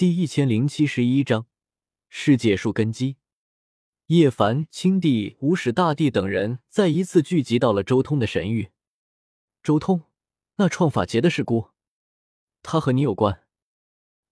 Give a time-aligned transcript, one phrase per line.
[0.00, 1.44] 第一千零七十一章
[2.08, 3.18] 世界树根基。
[4.06, 8.70] 叶凡、青帝、无始大帝等人再一次聚集到了周通的神域。
[9.62, 10.04] 周通，
[10.56, 11.72] 那创法劫的事故，
[12.62, 13.42] 他和你有关？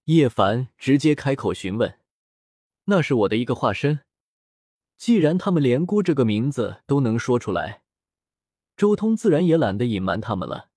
[0.05, 2.01] 叶凡直接开口询问。
[2.85, 4.01] 那是我的一个化身。
[4.97, 7.83] 既然他们连姑这个名字都能说出来，
[8.75, 10.71] 周通自然也懒得隐瞒他们了。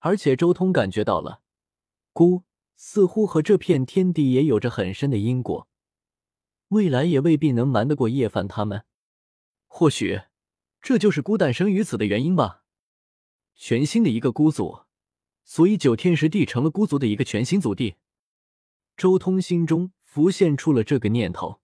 [0.00, 1.40] 而且周通感觉到了，
[2.12, 2.42] 姑
[2.84, 5.68] 似乎和这片天地也有着很深的因果，
[6.70, 8.84] 未来也未必能瞒得过叶凡他们。
[9.68, 10.22] 或许，
[10.80, 12.64] 这就是孤诞生于此的原因吧。
[13.54, 14.80] 全新的一个孤族，
[15.44, 17.94] 所以九天十地成了孤族的一个全新祖地。
[18.96, 21.60] 周通心中浮现出了这个念头：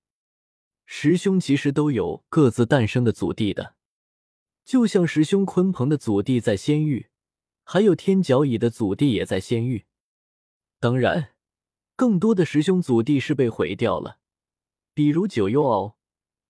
[0.87, 3.75] 十兄其实都有各自诞生的祖地的，
[4.64, 7.09] 就像十兄鲲鹏的祖地在仙域。
[7.64, 9.84] 还有天角蚁的祖地也在仙域，
[10.80, 11.30] 当然，
[11.96, 14.19] 更多的师兄祖地是被毁掉了。
[14.95, 15.96] 比如九幽敖，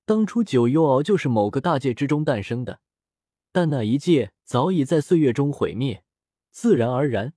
[0.04, 2.80] 当初九幽敖就是某个大界之中诞生的，
[3.52, 6.04] 但那一界早已在岁月中毁灭，
[6.50, 7.32] 自然而然，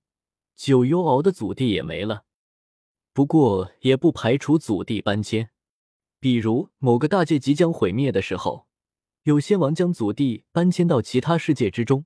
[0.54, 2.24] 九幽敖的祖地也没了。
[3.14, 5.50] 不过，也不排除祖地搬迁，
[6.20, 8.66] 比如某个大界即将毁灭的时候，
[9.22, 12.04] 有仙王将祖地搬迁到其他世界之中。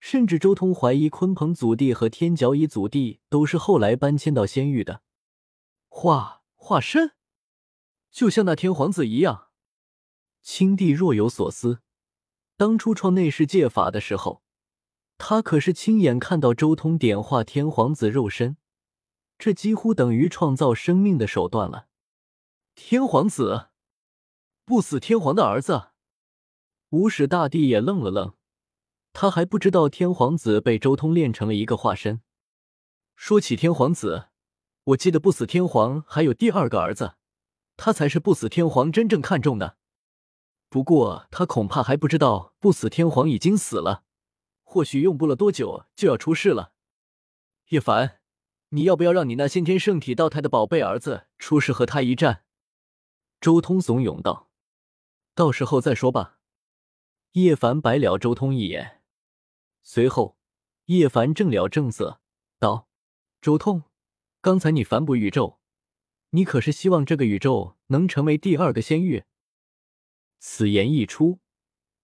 [0.00, 5.02] 甚至周通怀疑，鲲鹏祖地和天角蚁祖地都是后来搬迁到仙域的
[5.88, 7.12] 化化身，
[8.10, 9.48] 就像那天皇子一样。
[10.40, 11.80] 青帝若有所思，
[12.56, 14.42] 当初创内世界法的时候，
[15.18, 18.56] 他可是亲眼看到周通点化天皇子肉身，
[19.36, 21.88] 这几乎等于创造生命的手段了。
[22.74, 23.70] 天皇子，
[24.64, 25.88] 不死天皇的儿子，
[26.90, 28.37] 无始大帝也愣了愣。
[29.12, 32.20] 他还不知道天皇子被周通练成了一个化身。
[33.16, 34.28] 说起天皇子，
[34.84, 37.16] 我记得不死天皇还有第二个儿子，
[37.76, 39.76] 他才是不死天皇真正看重的。
[40.68, 44.04] 不过他恐怕还不知道不死天皇已经死了，
[44.62, 46.72] 或许用不了多久就要出世了。
[47.70, 48.20] 叶凡，
[48.68, 52.44] 你要不要让你那先天圣体道胎的宝贝儿子出世和他一战？
[53.40, 54.50] 周通怂恿道
[55.34, 56.38] ：“到时候再说吧。”
[57.32, 58.97] 叶凡白了周通一眼。
[59.90, 60.36] 随后，
[60.84, 62.20] 叶凡正了正色
[62.58, 62.90] 道
[63.40, 63.84] ：“周通，
[64.42, 65.60] 刚才你反哺宇宙，
[66.32, 69.24] 你可是希望这个宇宙能成为第二个仙域？”
[70.38, 71.40] 此言一出，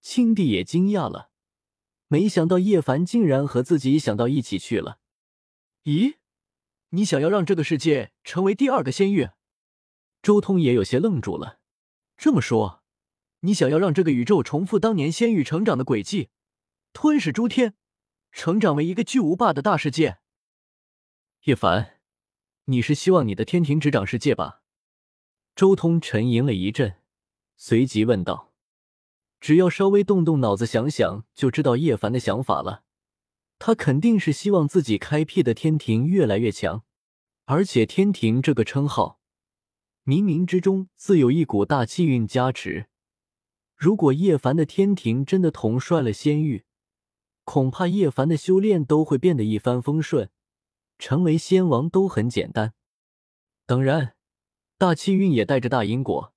[0.01, 1.29] 青帝也惊讶了，
[2.09, 4.99] 没想到叶凡竟然和自己想到一起去了。
[5.83, 6.15] 咦，
[6.89, 9.29] 你想要让这个世界成为第二个仙域？
[10.23, 11.61] 周通也有些愣住了。
[12.17, 12.83] 这么说，
[13.41, 16.31] 你想要让这个宇宙重复当年仙域成长的轨迹？
[16.95, 17.75] 吞噬诸天，
[18.31, 20.19] 成长为一个巨无霸的大世界。
[21.43, 21.99] 叶凡，
[22.67, 24.63] 你是希望你的天庭执掌世界吧？
[25.57, 27.03] 周通沉吟了一阵，
[27.57, 28.55] 随即问道
[29.41, 32.85] ：“只要稍微动动脑子想想，就知道叶凡的想法了。
[33.59, 36.85] 他肯定是希望自己开辟的天庭越来越强，
[37.47, 39.21] 而且天庭这个称号，
[40.05, 42.87] 冥冥之中自有一股大气运加持。
[43.75, 46.65] 如果叶凡的天庭真的统帅了仙域，
[47.45, 50.31] 恐怕叶凡的修炼都会变得一帆风顺，
[50.99, 52.75] 成为仙王都很简单。
[53.67, 54.17] 当然，
[54.79, 56.33] 大气运也带着大因果。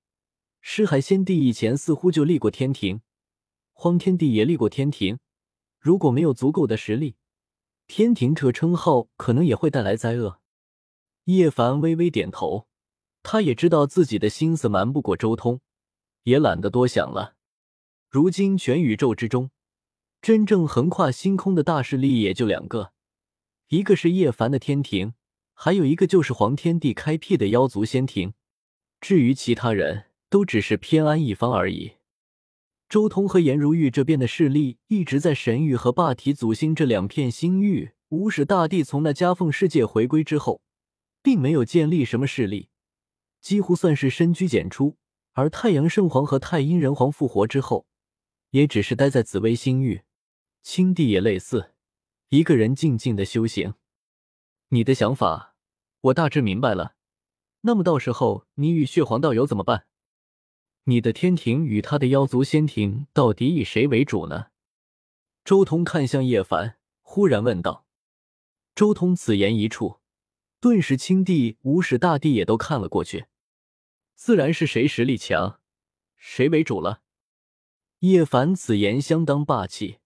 [0.60, 3.00] 尸海仙帝以前似乎就立过天庭，
[3.72, 5.18] 荒天帝也立过天庭。
[5.78, 7.16] 如果没有足够的实力，
[7.86, 10.40] 天庭这称号可能也会带来灾厄。
[11.24, 12.66] 叶凡微微点头，
[13.22, 15.60] 他也知道自己的心思瞒不过周通，
[16.24, 17.36] 也懒得多想了。
[18.10, 19.50] 如今全宇宙之中。
[20.20, 22.92] 真正横跨星空的大势力也就两个，
[23.68, 25.14] 一个是叶凡的天庭，
[25.54, 28.34] 还有一个就是黄天帝开辟的妖族仙庭。
[29.00, 31.92] 至于其他人，都只是偏安一方而已。
[32.88, 37.92] 周通和颜如玉这边的势力一直在神域和霸体祖星这两片星域。
[38.08, 40.62] 无始大帝从那夹缝世界回归之后，
[41.22, 42.70] 并没有建立什么势力，
[43.42, 44.96] 几乎算是深居简出。
[45.34, 47.86] 而太阳圣皇和太阴人皇复活之后，
[48.50, 50.00] 也只是待在紫薇星域。
[50.62, 51.74] 青帝也类似，
[52.28, 53.74] 一个人静静的修行。
[54.68, 55.56] 你的想法
[56.00, 56.94] 我大致明白了。
[57.62, 59.86] 那么到时候你与血皇道友怎么办？
[60.84, 64.46] 你的天庭与他的妖族仙庭到底以谁为主呢？
[65.44, 67.86] 周通看向叶凡，忽然问道。
[68.74, 70.00] 周通此言一出，
[70.60, 73.26] 顿时青帝、无始大帝也都看了过去。
[74.14, 75.60] 自然是谁实力强，
[76.16, 77.02] 谁为主了。
[78.00, 79.98] 叶凡此言相当霸气。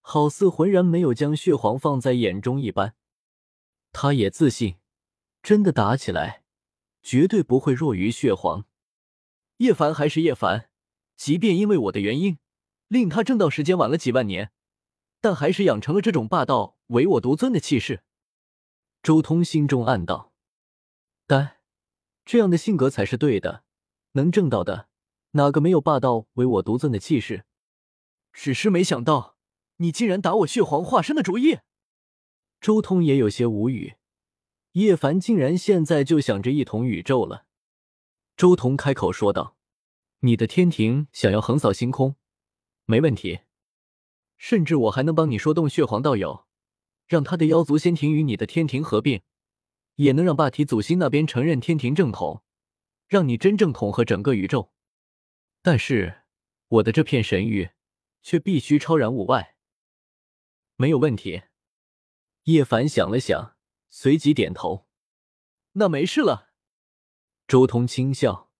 [0.00, 2.94] 好似浑然没有将血皇放在眼中一般，
[3.92, 4.76] 他也自信，
[5.42, 6.42] 真的打起来，
[7.02, 8.64] 绝对不会弱于血皇。
[9.58, 10.70] 叶凡还是叶凡，
[11.16, 12.38] 即便因为我的原因，
[12.88, 14.52] 令他挣到时间晚了几万年，
[15.20, 18.02] 但还是养成了这种霸道唯我独尊的气势。
[19.02, 20.32] 周通心中暗道
[21.26, 21.58] ：“但
[22.24, 23.64] 这样的性格才是对的，
[24.12, 24.88] 能挣到的，
[25.32, 27.44] 哪个没有霸道唯我独尊的气势？
[28.32, 29.36] 只是没想到，
[29.80, 31.58] 你竟然打我血皇化身的主意。”
[32.60, 33.96] 周通也有些无语，
[34.72, 37.46] 叶凡竟然现在就想着一统宇宙了。
[38.36, 39.56] 周彤开口说道
[40.20, 42.16] ：“你的天庭想要横扫星空，
[42.84, 43.40] 没问题。
[44.36, 46.46] 甚至我还能帮你说动血皇道友，
[47.06, 49.22] 让他的妖族仙庭与你的天庭合并，
[49.96, 52.42] 也能让霸体祖星那边承认天庭正统，
[53.08, 54.72] 让你真正统合整个宇宙。
[55.62, 56.22] 但是
[56.68, 57.70] 我的这片神域
[58.22, 59.56] 却必须超然物外。
[60.80, 61.42] 没有问题。”
[62.44, 63.54] 叶凡想了想，
[63.90, 64.86] 随即点头
[65.72, 66.52] ：“那没事了。”
[67.46, 68.50] 周通轻笑，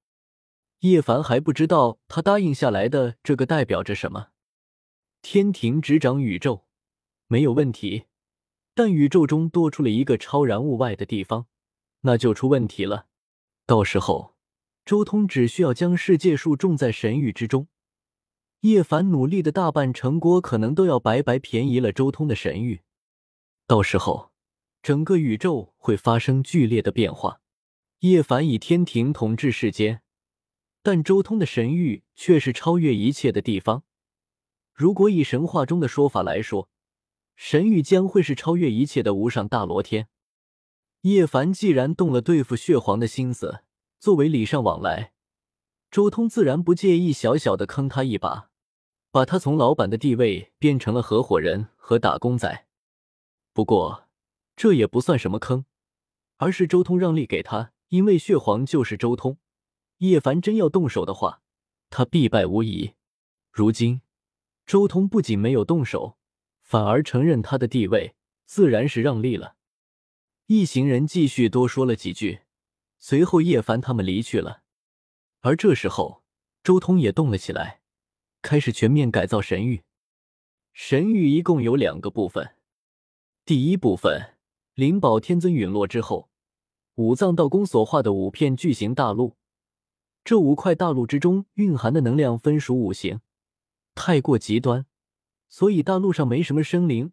[0.81, 4.33] 叶凡还不知道他答应下来的这个代表着什么。
[5.23, 6.67] 天庭执掌宇宙，
[7.27, 8.05] 没有问题，
[8.75, 11.47] 但宇宙中多出了一个超然物外的地方，
[12.03, 13.07] 那就出问题了。
[13.65, 14.37] 到时候，
[14.85, 17.69] 周通只需要将世界树种在神域之中，
[18.61, 22.83] 叶凡努力的大半成果可能都要白白便宜了周通的神域。
[23.67, 24.33] 到时候，
[24.83, 27.41] 整个宇宙会发生剧烈的变化。
[28.01, 30.03] 叶凡以天庭统治世间，
[30.83, 33.85] 但周通的神域却是超越一切的地方。
[34.75, 36.69] 如果以神话中的说法来说，
[37.37, 40.09] 神域将会是超越一切的无上大罗天。
[41.03, 43.63] 叶凡既然动了对付血皇的心思，
[43.99, 45.13] 作为礼尚往来，
[45.91, 48.50] 周通自然不介意小小的坑他一把，
[49.11, 52.67] 把他从老板的地位变成了合伙人和打工仔。
[53.53, 54.09] 不过
[54.57, 55.65] 这也不算什么坑，
[56.37, 57.73] 而是周通让利给他。
[57.89, 59.39] 因为血皇就是周通，
[59.99, 61.43] 叶凡真要动手的话，
[61.91, 62.95] 他必败无疑。
[63.51, 64.03] 如今
[64.65, 66.17] 周通不仅没有动手，
[66.63, 68.15] 反而承认他的地位，
[68.45, 69.57] 自然是让利了。
[70.47, 72.43] 一行人继续多说了几句，
[73.01, 74.63] 随后叶凡他们离去了。
[75.41, 76.23] 而这时候，
[76.63, 77.80] 周通也动了起来，
[78.43, 79.83] 开始全面改造神域。
[80.73, 82.55] 神域一共有两个部分，
[83.45, 84.37] 第一部分
[84.75, 86.29] 灵宝天尊陨落之后。
[86.97, 89.37] 五藏道宫所化的五片巨型大陆，
[90.23, 93.23] 这五块大陆之中蕴含的能量分属五行，
[93.95, 94.85] 太过极端，
[95.49, 97.13] 所以大陆上没什么生灵，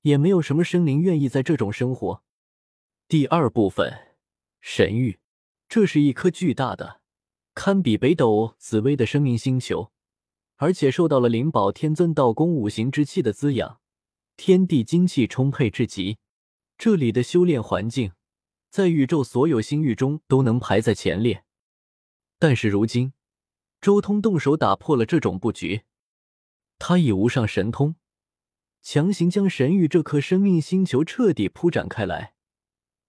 [0.00, 2.24] 也没有什么生灵愿意在这种生活。
[3.06, 4.16] 第二部分
[4.60, 5.20] 神域，
[5.68, 7.02] 这是一颗巨大的、
[7.54, 9.92] 堪比北斗紫薇的生命星球，
[10.62, 13.80] 而且受到了灵宝天尊道宫五行之气的滋养，
[14.36, 16.18] 天地精气充沛至极。
[16.78, 18.12] 这里的修炼环境。
[18.70, 21.44] 在宇宙所有星域中都能排在前列，
[22.38, 23.12] 但是如今
[23.80, 25.82] 周通动手打破了这种布局，
[26.78, 27.96] 他以无上神通
[28.80, 32.34] 强行将神域这颗生命星球彻底铺展开来，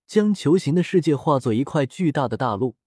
[0.07, 2.77] 将球形的世界化作一块巨大的大陆，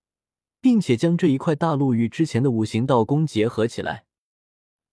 [0.61, 4.06] 并且将这一块大陆与之前的五行道宫结合起来。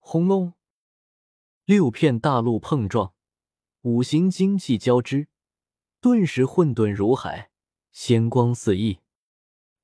[0.05, 0.53] 轰隆，
[1.63, 3.13] 六片大陆碰撞，
[3.83, 5.29] 五行精气交织，
[6.01, 7.51] 顿时混沌如海。
[7.93, 8.99] 仙光四溢，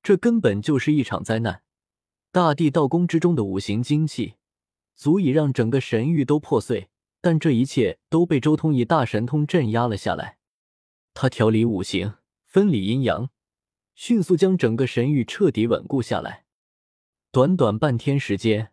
[0.02, 1.62] 这根本就是一场灾难。
[2.30, 4.34] 大地道宫之中的五行精气，
[4.94, 6.90] 足以让整个神域都破碎。
[7.22, 10.36] 但这一切都被周通以大神通镇压了下来。
[11.14, 12.14] 他调理五行，
[12.44, 13.30] 分理阴阳，
[13.94, 16.44] 迅速将整个神域彻底稳固下来。
[17.32, 18.72] 短短半天时间，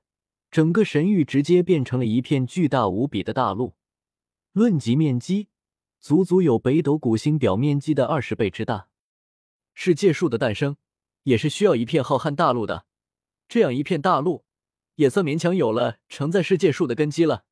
[0.50, 3.76] 整个神域直接变成了一片巨大无比的大陆。
[4.54, 5.50] 论及面积，
[6.00, 8.88] 足足有北斗古星表面积的二十倍之大。
[9.74, 10.78] 世界树的诞生，
[11.24, 12.86] 也是需要一片浩瀚大陆的。
[13.48, 14.46] 这样一片大陆，
[14.96, 17.46] 也算勉强有了承载世界树的根基了。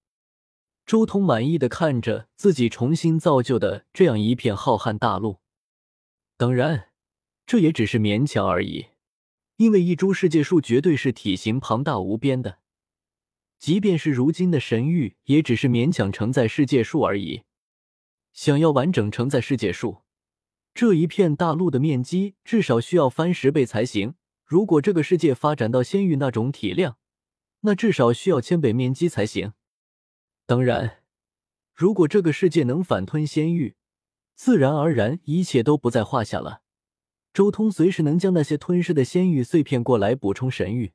[0.85, 5.39] 周通满意的看着自己重新造就的这样一片浩瀚大陆。
[6.37, 6.89] 当然，
[7.45, 8.87] 这也只是勉强而已，
[9.57, 12.59] 因为一株世界树绝对是体型庞大无边的。
[13.65, 17.41] 即便是如今的神域，也只是勉强承载世界树而已。
[18.31, 20.03] 想要完整承载世界树。
[20.75, 24.13] 这一片大陆的面积至少需要翻十倍才行。
[24.45, 26.97] 如果这个世界发展到仙域那种体量，
[27.61, 29.53] 那至少需要千倍面积才行。
[30.45, 30.99] 当然，
[31.73, 33.77] 如果这个世界能反吞仙域，
[34.35, 36.61] 自然而然一切都不在话下了。
[37.33, 40.93] 周通随时能将那些吞噬的仙域碎片过来补充神域。